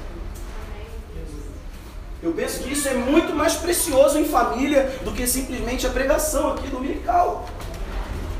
Eu 2.23 2.33
penso 2.33 2.63
que 2.63 2.73
isso 2.73 2.89
é 2.89 2.95
muito 2.95 3.35
mais 3.35 3.55
precioso 3.55 4.19
em 4.19 4.25
família 4.25 4.99
do 5.03 5.13
que 5.13 5.27
simplesmente 5.27 5.87
a 5.87 5.91
pregação 5.91 6.53
aqui 6.53 6.69
do 6.69 6.77
dominical. 6.77 7.47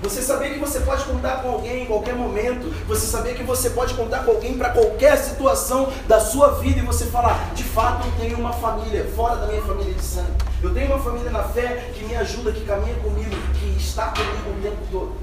Você 0.07 0.23
saber 0.23 0.51
que 0.51 0.61
você 0.61 0.79
pode 0.79 1.03
contar 1.03 1.43
com 1.43 1.51
alguém 1.51 1.83
em 1.83 1.87
qualquer 1.87 2.15
momento. 2.15 2.73
Você 2.87 3.09
saber 3.09 3.35
que 3.35 3.43
você 3.43 3.71
pode 3.71 3.93
contar 3.95 4.21
com 4.21 4.31
alguém 4.31 4.57
para 4.57 4.71
qualquer 4.71 5.17
situação 5.19 5.93
da 6.07 6.21
sua 6.21 6.53
vida. 6.61 6.79
E 6.79 6.83
você 6.83 7.07
falar, 7.07 7.53
de 7.55 7.65
fato 7.65 8.07
eu 8.07 8.13
tenho 8.13 8.39
uma 8.39 8.53
família, 8.53 9.05
fora 9.17 9.35
da 9.35 9.49
minha 9.49 9.63
família 9.63 9.93
de 9.93 10.05
sangue. 10.05 10.31
Eu 10.63 10.73
tenho 10.73 10.87
uma 10.87 11.01
família 11.01 11.29
na 11.29 11.43
fé 11.43 11.91
que 11.93 12.05
me 12.05 12.15
ajuda, 12.15 12.53
que 12.53 12.65
caminha 12.65 12.95
comigo, 13.01 13.35
que 13.59 13.77
está 13.77 14.13
comigo 14.13 14.57
o 14.57 14.63
tempo 14.63 14.79
todo. 14.93 15.17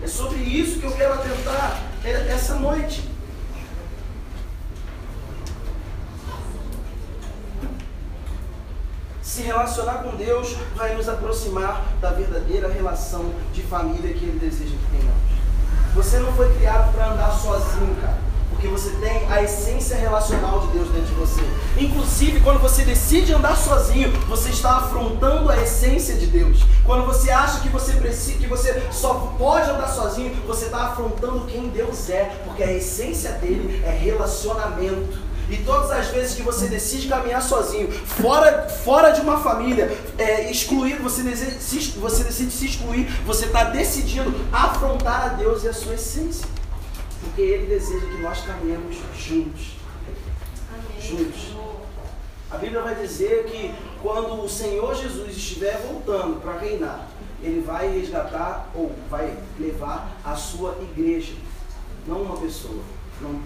É 0.00 0.06
sobre 0.06 0.38
isso 0.38 0.78
que 0.78 0.86
eu 0.86 0.92
quero 0.92 1.14
atentar 1.14 1.82
essa 2.04 2.54
noite. 2.54 3.02
Se 9.38 9.44
relacionar 9.44 10.02
com 10.02 10.16
Deus 10.16 10.56
vai 10.74 10.96
nos 10.96 11.08
aproximar 11.08 11.84
da 12.00 12.10
verdadeira 12.10 12.68
relação 12.68 13.32
de 13.52 13.62
família 13.62 14.12
que 14.12 14.24
Ele 14.24 14.38
deseja 14.40 14.74
que 14.74 14.96
tenhamos. 14.96 15.14
Você 15.94 16.18
não 16.18 16.32
foi 16.32 16.52
criado 16.56 16.92
para 16.92 17.12
andar 17.12 17.30
sozinho, 17.30 17.94
cara. 18.00 18.18
Porque 18.50 18.66
você 18.66 18.90
tem 18.96 19.30
a 19.30 19.40
essência 19.40 19.96
relacional 19.96 20.66
de 20.66 20.72
Deus 20.72 20.90
dentro 20.90 21.06
de 21.06 21.14
você. 21.14 21.40
Inclusive, 21.76 22.40
quando 22.40 22.58
você 22.58 22.82
decide 22.82 23.32
andar 23.32 23.56
sozinho, 23.56 24.10
você 24.26 24.48
está 24.50 24.78
afrontando 24.78 25.48
a 25.48 25.56
essência 25.62 26.16
de 26.16 26.26
Deus. 26.26 26.64
Quando 26.84 27.06
você 27.06 27.30
acha 27.30 27.60
que 27.60 27.68
você 27.68 27.92
precisa, 27.92 28.38
que 28.38 28.48
você 28.48 28.82
só 28.90 29.32
pode 29.38 29.70
andar 29.70 29.86
sozinho, 29.86 30.34
você 30.48 30.64
está 30.64 30.86
afrontando 30.86 31.46
quem 31.46 31.68
Deus 31.68 32.10
é, 32.10 32.42
porque 32.44 32.64
a 32.64 32.72
essência 32.72 33.30
dele 33.34 33.80
é 33.86 33.90
relacionamento. 33.90 35.27
E 35.50 35.56
todas 35.58 35.90
as 35.90 36.08
vezes 36.08 36.34
que 36.34 36.42
você 36.42 36.68
decide 36.68 37.08
caminhar 37.08 37.42
sozinho, 37.42 37.90
fora, 37.90 38.68
fora 38.68 39.12
de 39.12 39.20
uma 39.20 39.38
família, 39.40 39.90
é, 40.18 40.50
excluído, 40.50 41.02
você, 41.02 41.22
decide, 41.22 41.98
você 41.98 42.22
decide 42.22 42.50
se 42.50 42.66
excluir, 42.66 43.06
você 43.24 43.46
está 43.46 43.64
decidindo 43.64 44.34
afrontar 44.52 45.24
a 45.24 45.28
Deus 45.28 45.64
e 45.64 45.68
a 45.68 45.72
sua 45.72 45.94
essência. 45.94 46.46
Porque 47.20 47.40
Ele 47.40 47.66
deseja 47.66 48.06
que 48.06 48.18
nós 48.18 48.42
caminhemos 48.42 48.96
juntos. 49.16 49.76
Amém. 50.70 51.00
Juntos. 51.00 51.56
A 52.50 52.56
Bíblia 52.56 52.80
vai 52.80 52.94
dizer 52.94 53.44
que 53.44 53.74
quando 54.02 54.42
o 54.42 54.48
Senhor 54.48 54.94
Jesus 54.94 55.36
estiver 55.36 55.80
voltando 55.86 56.40
para 56.40 56.58
reinar, 56.58 57.06
Ele 57.42 57.60
vai 57.60 57.88
resgatar 57.88 58.70
ou 58.74 58.94
vai 59.10 59.36
levar 59.58 60.16
a 60.24 60.34
sua 60.34 60.76
igreja. 60.82 61.34
Não 62.06 62.22
uma 62.22 62.36
pessoa. 62.38 62.82
Não, 63.20 63.40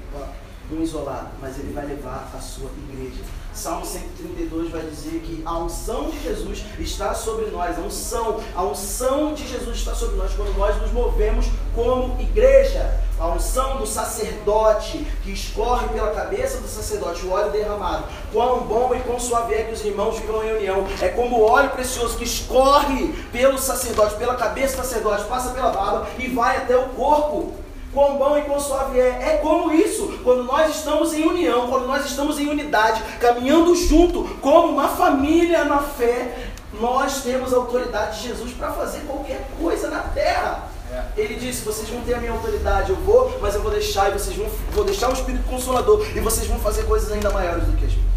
um 0.71 0.83
isolado, 0.83 1.29
mas 1.41 1.59
ele 1.59 1.73
vai 1.73 1.87
levar 1.87 2.31
a 2.35 2.41
sua 2.41 2.71
igreja. 2.89 3.23
Salmo 3.53 3.85
132 3.85 4.71
vai 4.71 4.81
dizer 4.83 5.21
que 5.21 5.43
a 5.45 5.59
unção 5.59 6.09
de 6.09 6.23
Jesus 6.23 6.65
está 6.79 7.15
sobre 7.15 7.47
nós, 7.47 7.79
a 7.79 7.83
unção, 7.83 8.41
a 8.55 8.63
unção 8.63 9.35
de 9.35 9.47
Jesus 9.47 9.77
está 9.77 9.95
sobre 9.95 10.17
nós 10.17 10.33
quando 10.33 10.57
nós 10.57 10.81
nos 10.81 10.91
movemos 10.91 11.47
como 11.75 12.19
igreja. 12.21 12.99
A 13.19 13.29
unção 13.29 13.77
do 13.77 13.87
sacerdote 13.87 15.07
que 15.23 15.31
escorre 15.31 15.87
pela 15.89 16.11
cabeça 16.11 16.59
do 16.59 16.67
sacerdote, 16.67 17.25
o 17.25 17.31
óleo 17.31 17.53
derramado. 17.53 18.05
Quão 18.33 18.61
bom 18.61 18.95
e 18.97 19.01
quão 19.01 19.21
suave 19.21 19.55
é 19.55 19.65
que 19.65 19.75
os 19.75 19.85
irmãos 19.85 20.19
vivam 20.19 20.43
em 20.43 20.57
união. 20.57 20.87
É 21.01 21.09
como 21.09 21.37
o 21.37 21.45
óleo 21.45 21.71
precioso 21.71 22.17
que 22.17 22.25
escorre 22.25 23.13
pelo 23.31 23.59
sacerdote, 23.59 24.17
pela 24.17 24.35
cabeça 24.35 24.77
do 24.77 24.83
sacerdote, 24.83 25.25
passa 25.25 25.51
pela 25.51 25.71
barba 25.71 26.09
e 26.19 26.27
vai 26.29 26.57
até 26.57 26.77
o 26.77 26.89
corpo 26.89 27.53
quão 27.93 28.17
bom 28.17 28.37
e 28.39 28.43
quão 28.43 28.59
suave 28.59 28.99
é. 28.99 29.35
É 29.35 29.37
como 29.43 29.73
isso, 29.73 30.19
quando 30.25 30.45
nós 30.45 30.75
estamos 30.77 31.13
em 31.13 31.25
união, 31.25 31.69
quando 31.69 31.87
nós 31.87 32.07
estamos 32.07 32.39
em 32.39 32.49
unidade, 32.49 33.03
caminhando 33.21 33.75
junto, 33.75 34.25
como 34.41 34.73
uma 34.73 34.89
família 34.89 35.65
na 35.65 35.79
fé, 35.79 36.49
nós 36.81 37.23
temos 37.23 37.53
a 37.53 37.57
autoridade 37.57 38.21
de 38.21 38.29
Jesus 38.29 38.53
para 38.53 38.73
fazer 38.73 39.01
qualquer 39.01 39.47
coisa 39.61 39.89
na 39.91 40.01
terra. 40.01 40.69
É. 40.91 41.05
Ele 41.17 41.37
disse: 41.37 41.65
vocês 41.65 41.89
vão 41.89 42.03
ter 42.03 42.15
a 42.15 42.19
minha 42.19 42.33
autoridade, 42.33 42.91
eu 42.91 42.97
vou, 42.97 43.39
mas 43.41 43.55
eu 43.55 43.63
vou 43.63 43.71
deixar 43.71 44.11
e 44.11 44.13
vocês 44.13 44.37
vão, 44.37 44.49
vou 44.73 44.85
deixar 44.85 45.11
o 45.11 45.13
Espírito 45.13 45.45
Consolador 45.45 46.05
e 46.15 46.21
vocês 46.21 46.47
vão 46.47 46.59
fazer 46.59 46.85
coisas 46.85 47.11
ainda 47.11 47.31
maiores 47.31 47.65
do 47.65 47.77
que 47.77 47.85
as 47.85 47.93
minhas, 47.93 48.11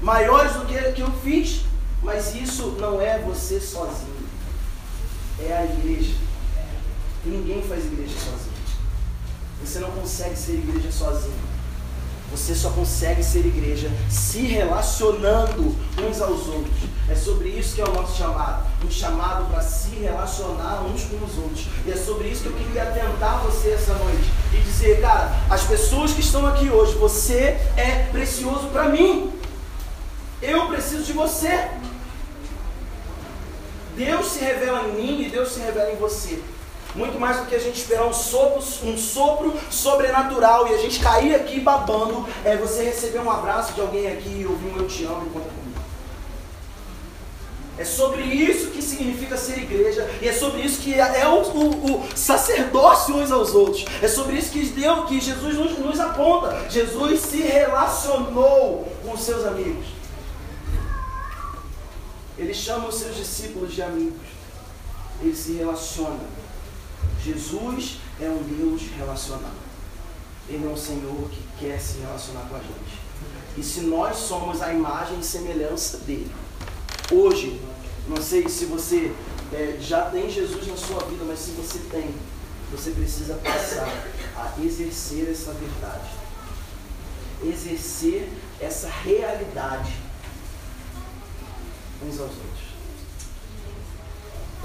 maiores 0.00 0.52
do 0.52 0.66
que 0.66 0.92
que 0.92 1.02
eu 1.02 1.10
fiz. 1.22 1.64
Mas 2.02 2.34
isso 2.36 2.76
não 2.78 3.00
é 3.00 3.18
você 3.18 3.58
sozinho, 3.58 4.14
é 5.40 5.52
a 5.52 5.64
igreja. 5.64 6.14
E 7.24 7.28
ninguém 7.28 7.62
faz 7.62 7.84
igreja 7.84 8.14
sozinho. 8.14 8.55
Você 9.76 9.82
não 9.82 9.90
consegue 9.90 10.34
ser 10.34 10.52
igreja 10.54 10.90
sozinho. 10.90 11.34
Você 12.30 12.54
só 12.54 12.70
consegue 12.70 13.22
ser 13.22 13.40
igreja 13.40 13.90
se 14.08 14.40
relacionando 14.40 15.76
uns 16.02 16.22
aos 16.22 16.46
outros. 16.46 16.74
É 17.10 17.14
sobre 17.14 17.50
isso 17.50 17.74
que 17.74 17.82
é 17.82 17.84
o 17.84 17.92
nosso 17.92 18.16
chamado. 18.16 18.66
Um 18.82 18.90
chamado 18.90 19.50
para 19.50 19.60
se 19.60 19.96
relacionar 19.96 20.82
uns 20.82 21.04
com 21.04 21.22
os 21.22 21.36
outros. 21.36 21.66
E 21.84 21.92
é 21.92 21.96
sobre 21.96 22.28
isso 22.28 22.44
que 22.44 22.48
eu 22.48 22.54
queria 22.54 22.84
atentar 22.84 23.42
você 23.42 23.72
essa 23.72 23.92
noite. 23.92 24.32
E 24.54 24.56
dizer, 24.62 25.02
cara, 25.02 25.36
as 25.50 25.64
pessoas 25.64 26.14
que 26.14 26.20
estão 26.20 26.46
aqui 26.46 26.70
hoje, 26.70 26.94
você 26.94 27.60
é 27.76 28.08
precioso 28.10 28.68
para 28.68 28.88
mim. 28.88 29.30
Eu 30.40 30.68
preciso 30.68 31.02
de 31.02 31.12
você. 31.12 31.68
Deus 33.94 34.26
se 34.28 34.38
revela 34.38 34.88
em 34.88 34.94
mim 34.94 35.22
e 35.26 35.28
Deus 35.28 35.52
se 35.52 35.60
revela 35.60 35.92
em 35.92 35.96
você. 35.96 36.42
Muito 36.96 37.20
mais 37.20 37.38
do 37.38 37.46
que 37.46 37.54
a 37.54 37.58
gente 37.58 37.78
esperar 37.78 38.06
um 38.06 38.12
sopro, 38.12 38.64
um 38.84 38.96
sopro 38.96 39.54
sobrenatural 39.70 40.66
e 40.68 40.74
a 40.74 40.78
gente 40.78 40.98
cair 40.98 41.34
aqui 41.34 41.60
babando, 41.60 42.26
é 42.42 42.56
você 42.56 42.84
receber 42.84 43.18
um 43.18 43.30
abraço 43.30 43.74
de 43.74 43.82
alguém 43.82 44.10
aqui 44.10 44.40
e 44.40 44.46
ouvir 44.46 44.70
um 44.70 44.78
eu 44.78 44.88
te 44.88 45.04
amo 45.04 45.26
e 45.26 45.30
conta 45.30 45.48
comigo. 45.50 45.66
É 47.78 47.84
sobre 47.84 48.22
isso 48.22 48.70
que 48.70 48.80
significa 48.80 49.36
ser 49.36 49.58
igreja. 49.58 50.08
E 50.22 50.28
é 50.28 50.32
sobre 50.32 50.62
isso 50.62 50.80
que 50.80 50.94
é 50.94 51.28
o, 51.28 51.42
o, 51.42 51.96
o 51.96 52.16
sacerdócio 52.16 53.14
uns 53.14 53.30
aos 53.30 53.54
outros. 53.54 53.84
É 54.00 54.08
sobre 54.08 54.38
isso 54.38 54.50
que, 54.50 54.64
Deus, 54.64 55.06
que 55.06 55.20
Jesus 55.20 55.54
nos, 55.54 55.78
nos 55.78 56.00
aponta. 56.00 56.70
Jesus 56.70 57.20
se 57.20 57.42
relacionou 57.42 58.90
com 59.04 59.12
os 59.12 59.20
seus 59.20 59.44
amigos. 59.44 59.84
Ele 62.38 62.54
chama 62.54 62.88
os 62.88 62.94
seus 62.94 63.14
discípulos 63.14 63.74
de 63.74 63.82
amigos. 63.82 64.26
Ele 65.20 65.36
se 65.36 65.52
relaciona. 65.52 66.45
Jesus 67.26 67.98
é 68.20 68.28
um 68.28 68.42
Deus 68.42 68.82
relacional. 68.96 69.54
Ele 70.48 70.64
é 70.64 70.68
um 70.68 70.76
Senhor 70.76 71.28
que 71.28 71.42
quer 71.58 71.80
se 71.80 71.98
relacionar 71.98 72.42
com 72.48 72.54
a 72.54 72.60
gente. 72.60 73.00
E 73.56 73.62
se 73.62 73.80
nós 73.80 74.16
somos 74.16 74.62
a 74.62 74.72
imagem 74.72 75.18
e 75.18 75.24
semelhança 75.24 75.98
dele, 75.98 76.30
hoje, 77.10 77.60
não 78.06 78.22
sei 78.22 78.48
se 78.48 78.66
você 78.66 79.12
é, 79.52 79.76
já 79.80 80.10
tem 80.10 80.30
Jesus 80.30 80.68
na 80.68 80.76
sua 80.76 81.00
vida, 81.04 81.24
mas 81.26 81.40
se 81.40 81.50
você 81.52 81.78
tem, 81.90 82.14
você 82.70 82.92
precisa 82.92 83.34
passar 83.34 83.88
a 84.36 84.54
exercer 84.62 85.28
essa 85.28 85.52
verdade, 85.52 86.10
exercer 87.42 88.28
essa 88.60 88.88
realidade 88.88 89.96
uns 92.04 92.20
aos 92.20 92.30
outros. 92.30 92.65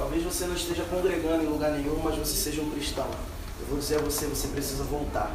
Talvez 0.02 0.24
você 0.24 0.48
não 0.48 0.56
esteja 0.56 0.84
congregando 0.86 1.44
em 1.44 1.48
lugar 1.48 1.74
nenhum, 1.74 2.02
mas 2.04 2.18
você 2.18 2.36
seja 2.36 2.60
um 2.60 2.72
cristão. 2.72 3.08
Eu 3.60 3.68
vou 3.68 3.78
dizer 3.78 4.00
a 4.00 4.02
você, 4.02 4.26
você 4.26 4.48
precisa 4.48 4.84
voltar. 4.84 5.32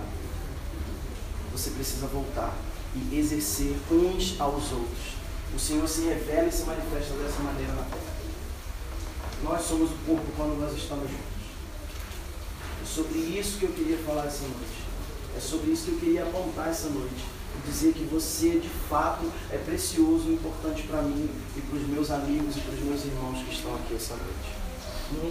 Você 1.52 1.70
precisa 1.70 2.08
voltar 2.08 2.52
e 2.92 3.16
exercer 3.16 3.76
uns 3.88 4.35
aos 4.40 4.73
outros. 4.73 5.14
O 5.54 5.58
Senhor 5.61 5.87
se 5.87 6.00
revela 6.06 6.49
e 6.49 6.52
se 6.52 6.64
manifesta 6.64 7.14
dessa 7.14 7.40
maneira 7.44 7.73
na 7.75 7.85
terra. 7.85 8.16
Nós 9.44 9.62
somos 9.62 9.88
o 9.88 9.94
corpo 10.04 10.26
quando 10.37 10.61
nós 10.61 10.76
estamos 10.76 11.08
juntos. 11.08 11.25
É 12.82 12.85
sobre 12.85 13.18
isso 13.20 13.58
que 13.58 13.66
eu 13.66 13.73
queria 13.73 13.99
falar 13.99 14.26
essa 14.26 14.42
noite. 14.42 14.82
É 15.37 15.40
sobre 15.40 15.70
isso 15.70 15.85
que 15.85 15.92
eu 15.92 15.99
queria 16.00 16.25
apontar 16.25 16.70
essa 16.70 16.88
noite. 16.88 17.36
Dizer 17.67 17.93
que 17.95 18.05
você, 18.05 18.61
de 18.61 18.69
fato, 18.88 19.31
é 19.50 19.59
precioso 19.59 20.29
e 20.29 20.35
importante 20.35 20.83
para 20.85 21.03
mim 21.03 21.29
e 21.57 21.61
para 21.61 21.79
os 21.79 21.88
meus 21.88 22.11
amigos 22.11 22.57
e 22.57 22.61
para 22.61 22.75
os 22.75 22.81
meus 22.81 23.05
irmãos 23.05 23.43
que 23.43 23.53
estão 23.53 23.75
aqui 23.75 23.95
essa 23.97 24.15
noite. 24.15 24.57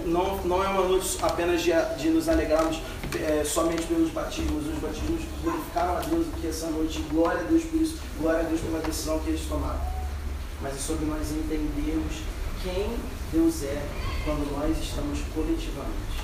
Não, 0.06 0.38
não 0.46 0.64
é 0.64 0.68
uma 0.70 0.84
noite 0.88 1.18
apenas 1.22 1.62
de, 1.62 1.72
de 1.98 2.10
nos 2.10 2.30
alegrarmos 2.30 2.80
é, 3.16 3.44
somente 3.44 3.84
pelos 3.84 4.10
batismos. 4.12 4.68
Os 4.68 4.80
batismos 4.80 5.22
glorificaram 5.44 5.98
a 5.98 6.00
Deus 6.00 6.28
aqui 6.34 6.48
essa 6.48 6.68
noite. 6.68 7.00
Glória 7.10 7.42
a 7.42 7.44
Deus 7.44 7.64
por 7.66 7.82
isso. 7.82 7.98
Glória 8.20 8.40
a 8.40 8.44
Deus 8.44 8.62
pela 8.62 8.80
decisão 8.80 9.20
que 9.20 9.30
eles 9.30 9.46
tomaram. 9.48 9.82
Mas 10.62 10.76
é 10.76 10.80
sobre 10.80 11.06
nós 11.06 11.30
entendermos 11.30 12.22
quem 12.64 12.98
Deus 13.32 13.64
é 13.64 13.82
quando 14.24 14.50
nós 14.58 14.78
estamos 14.78 15.20
coletivamente. 15.34 16.24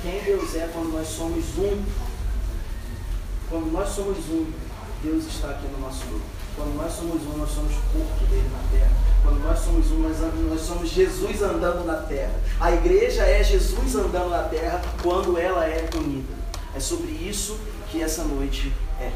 Quem 0.00 0.22
Deus 0.22 0.54
é 0.54 0.70
quando 0.72 0.92
nós 0.92 1.08
somos 1.08 1.44
um. 1.58 1.82
Quando 3.50 3.72
nós 3.72 3.88
somos 3.88 4.18
um, 4.30 4.46
Deus 5.02 5.24
está 5.26 5.50
aqui 5.50 5.66
no 5.66 5.80
nosso 5.80 6.06
grupo. 6.06 6.24
Quando 6.54 6.76
nós 6.76 6.92
somos 6.92 7.22
um, 7.22 7.38
nós 7.38 7.50
somos 7.50 7.72
corpo 7.92 8.24
dele 8.30 8.48
na 8.52 8.78
terra. 8.78 8.92
Quando 9.22 9.42
nós 9.42 9.58
somos 9.58 9.90
um, 9.90 9.98
nós, 9.98 10.16
nós 10.48 10.60
somos 10.60 10.88
Jesus 10.90 11.42
andando 11.42 11.84
na 11.84 11.96
terra. 11.96 12.34
A 12.60 12.72
igreja 12.72 13.22
é 13.24 13.42
Jesus 13.42 13.94
andando 13.96 14.30
na 14.30 14.44
terra 14.44 14.80
quando 15.02 15.36
ela 15.36 15.66
é 15.66 15.88
unida. 15.96 16.34
É 16.74 16.80
sobre 16.80 17.10
isso 17.10 17.58
que 17.90 18.02
essa 18.02 18.24
noite 18.24 18.72
é. 19.00 19.10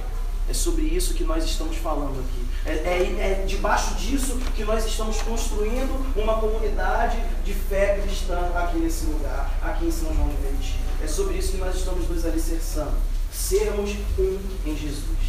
É 0.49 0.55
sobre 0.55 0.83
isso 0.85 1.15
que 1.15 1.25
nós 1.25 1.45
estamos 1.45 1.77
falando 1.77 2.21
aqui. 2.21 2.47
É, 2.65 2.73
é, 2.73 3.43
é, 3.43 3.45
debaixo 3.47 3.95
disso 3.95 4.39
que 4.55 4.65
nós 4.65 4.87
estamos 4.87 5.21
construindo 5.23 6.07
uma 6.17 6.39
comunidade 6.39 7.19
de 7.45 7.53
fé 7.53 8.01
cristã 8.03 8.51
aqui 8.55 8.79
nesse 8.79 9.07
lugar, 9.07 9.59
aqui 9.63 9.87
em 9.87 9.91
São 9.91 10.15
João 10.15 10.29
de 10.29 10.37
Meriti. 10.43 10.77
É 11.03 11.07
sobre 11.07 11.37
isso 11.37 11.53
que 11.53 11.59
nós 11.59 11.75
estamos 11.75 12.09
nos 12.09 12.25
alicerçando. 12.25 12.95
Sermos 13.33 13.91
um 14.19 14.39
em 14.65 14.77
Jesus. 14.77 15.26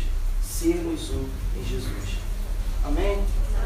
Um 0.97 1.29
em 1.55 1.63
Jesus. 1.63 2.17
Amém? 2.83 3.23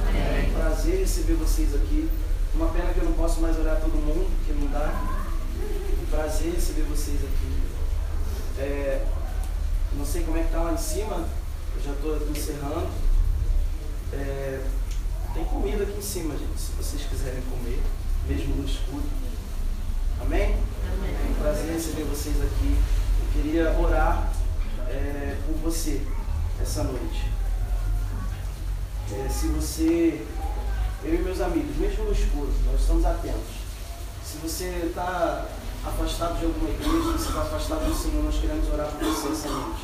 Amém. 0.09 0.51
Prazer 0.53 0.99
receber 0.99 1.35
vocês 1.35 1.73
aqui. 1.73 2.09
Uma 2.53 2.67
pena 2.67 2.93
que 2.93 2.99
eu 2.99 3.05
não 3.05 3.13
posso 3.13 3.39
mais 3.39 3.57
olhar 3.57 3.79
todo 3.79 3.93
mundo, 3.93 4.29
porque 4.35 4.51
não 4.59 4.69
dá. 4.69 4.91
Um 6.01 6.05
prazer 6.07 6.53
receber 6.53 6.81
vocês 6.81 7.21
aqui. 7.23 7.61
É, 8.59 9.05
não 9.93 10.05
sei 10.05 10.23
como 10.23 10.37
é 10.37 10.41
que 10.41 10.47
está 10.47 10.61
lá 10.61 10.73
em 10.73 10.77
cima, 10.77 11.25
eu 11.75 11.81
já 11.81 11.91
estou 11.93 12.29
encerrando. 12.29 12.89
É, 14.11 14.65
tem 15.33 15.45
comida 15.45 15.83
aqui 15.83 15.99
em 15.99 16.01
cima, 16.01 16.35
gente, 16.37 16.59
se 16.59 16.71
vocês 16.73 17.03
quiserem 17.03 17.41
comer, 17.49 17.79
mesmo 18.27 18.55
no 18.57 18.65
escuro. 18.65 19.05
Amém? 20.19 20.57
Amém. 20.97 21.15
É 21.15 21.31
um 21.31 21.41
prazer 21.41 21.71
receber 21.71 22.03
vocês 22.03 22.35
aqui. 22.41 22.75
Eu 23.21 23.41
queria 23.41 23.79
orar 23.79 24.33
é, 24.89 25.37
por 25.45 25.55
você 25.59 26.01
essa 26.61 26.83
noite. 26.83 27.31
É, 29.11 29.27
se 29.29 29.47
você, 29.47 30.25
eu 31.03 31.15
e 31.15 31.17
meus 31.17 31.41
amigos, 31.41 31.75
mesmo 31.77 32.05
no 32.05 32.11
escuro, 32.11 32.49
nós 32.65 32.79
estamos 32.79 33.05
atentos. 33.05 33.61
Se 34.23 34.37
você 34.37 34.85
está 34.87 35.45
afastado 35.85 36.39
de 36.39 36.45
alguma 36.45 36.69
igreja, 36.69 37.17
você 37.17 37.29
está 37.29 37.41
afastado 37.41 37.85
do 37.85 37.93
Senhor, 37.93 38.23
nós 38.23 38.39
queremos 38.39 38.71
orar 38.71 38.87
por 38.87 39.03
você 39.03 39.29
essa 39.29 39.49
noite. 39.49 39.81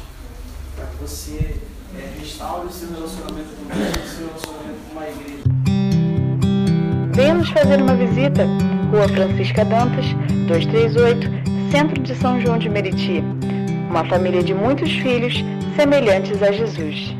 Para 0.75 0.85
que 0.85 0.95
você 0.97 1.59
é, 1.95 2.19
restaure 2.19 2.67
o 2.67 2.71
seu 2.71 2.89
relacionamento 2.89 3.49
com 3.55 3.65
Deus, 3.65 4.05
o 4.05 4.15
seu 4.15 4.27
relacionamento 4.27 4.79
com 4.87 4.91
uma 4.91 5.09
igreja. 5.09 5.43
Venha 7.13 7.33
nos 7.33 7.49
fazer 7.49 7.81
uma 7.81 7.95
visita. 7.95 8.45
Rua 8.91 9.09
Francisca 9.09 9.65
Dantas, 9.65 10.05
238, 10.47 11.27
Centro 11.71 12.01
de 12.01 12.15
São 12.15 12.39
João 12.39 12.57
de 12.57 12.69
Meriti. 12.69 13.21
Uma 13.89 14.03
família 14.05 14.43
de 14.43 14.53
muitos 14.53 14.91
filhos 14.91 15.43
semelhantes 15.75 16.41
a 16.43 16.51
Jesus. 16.51 17.15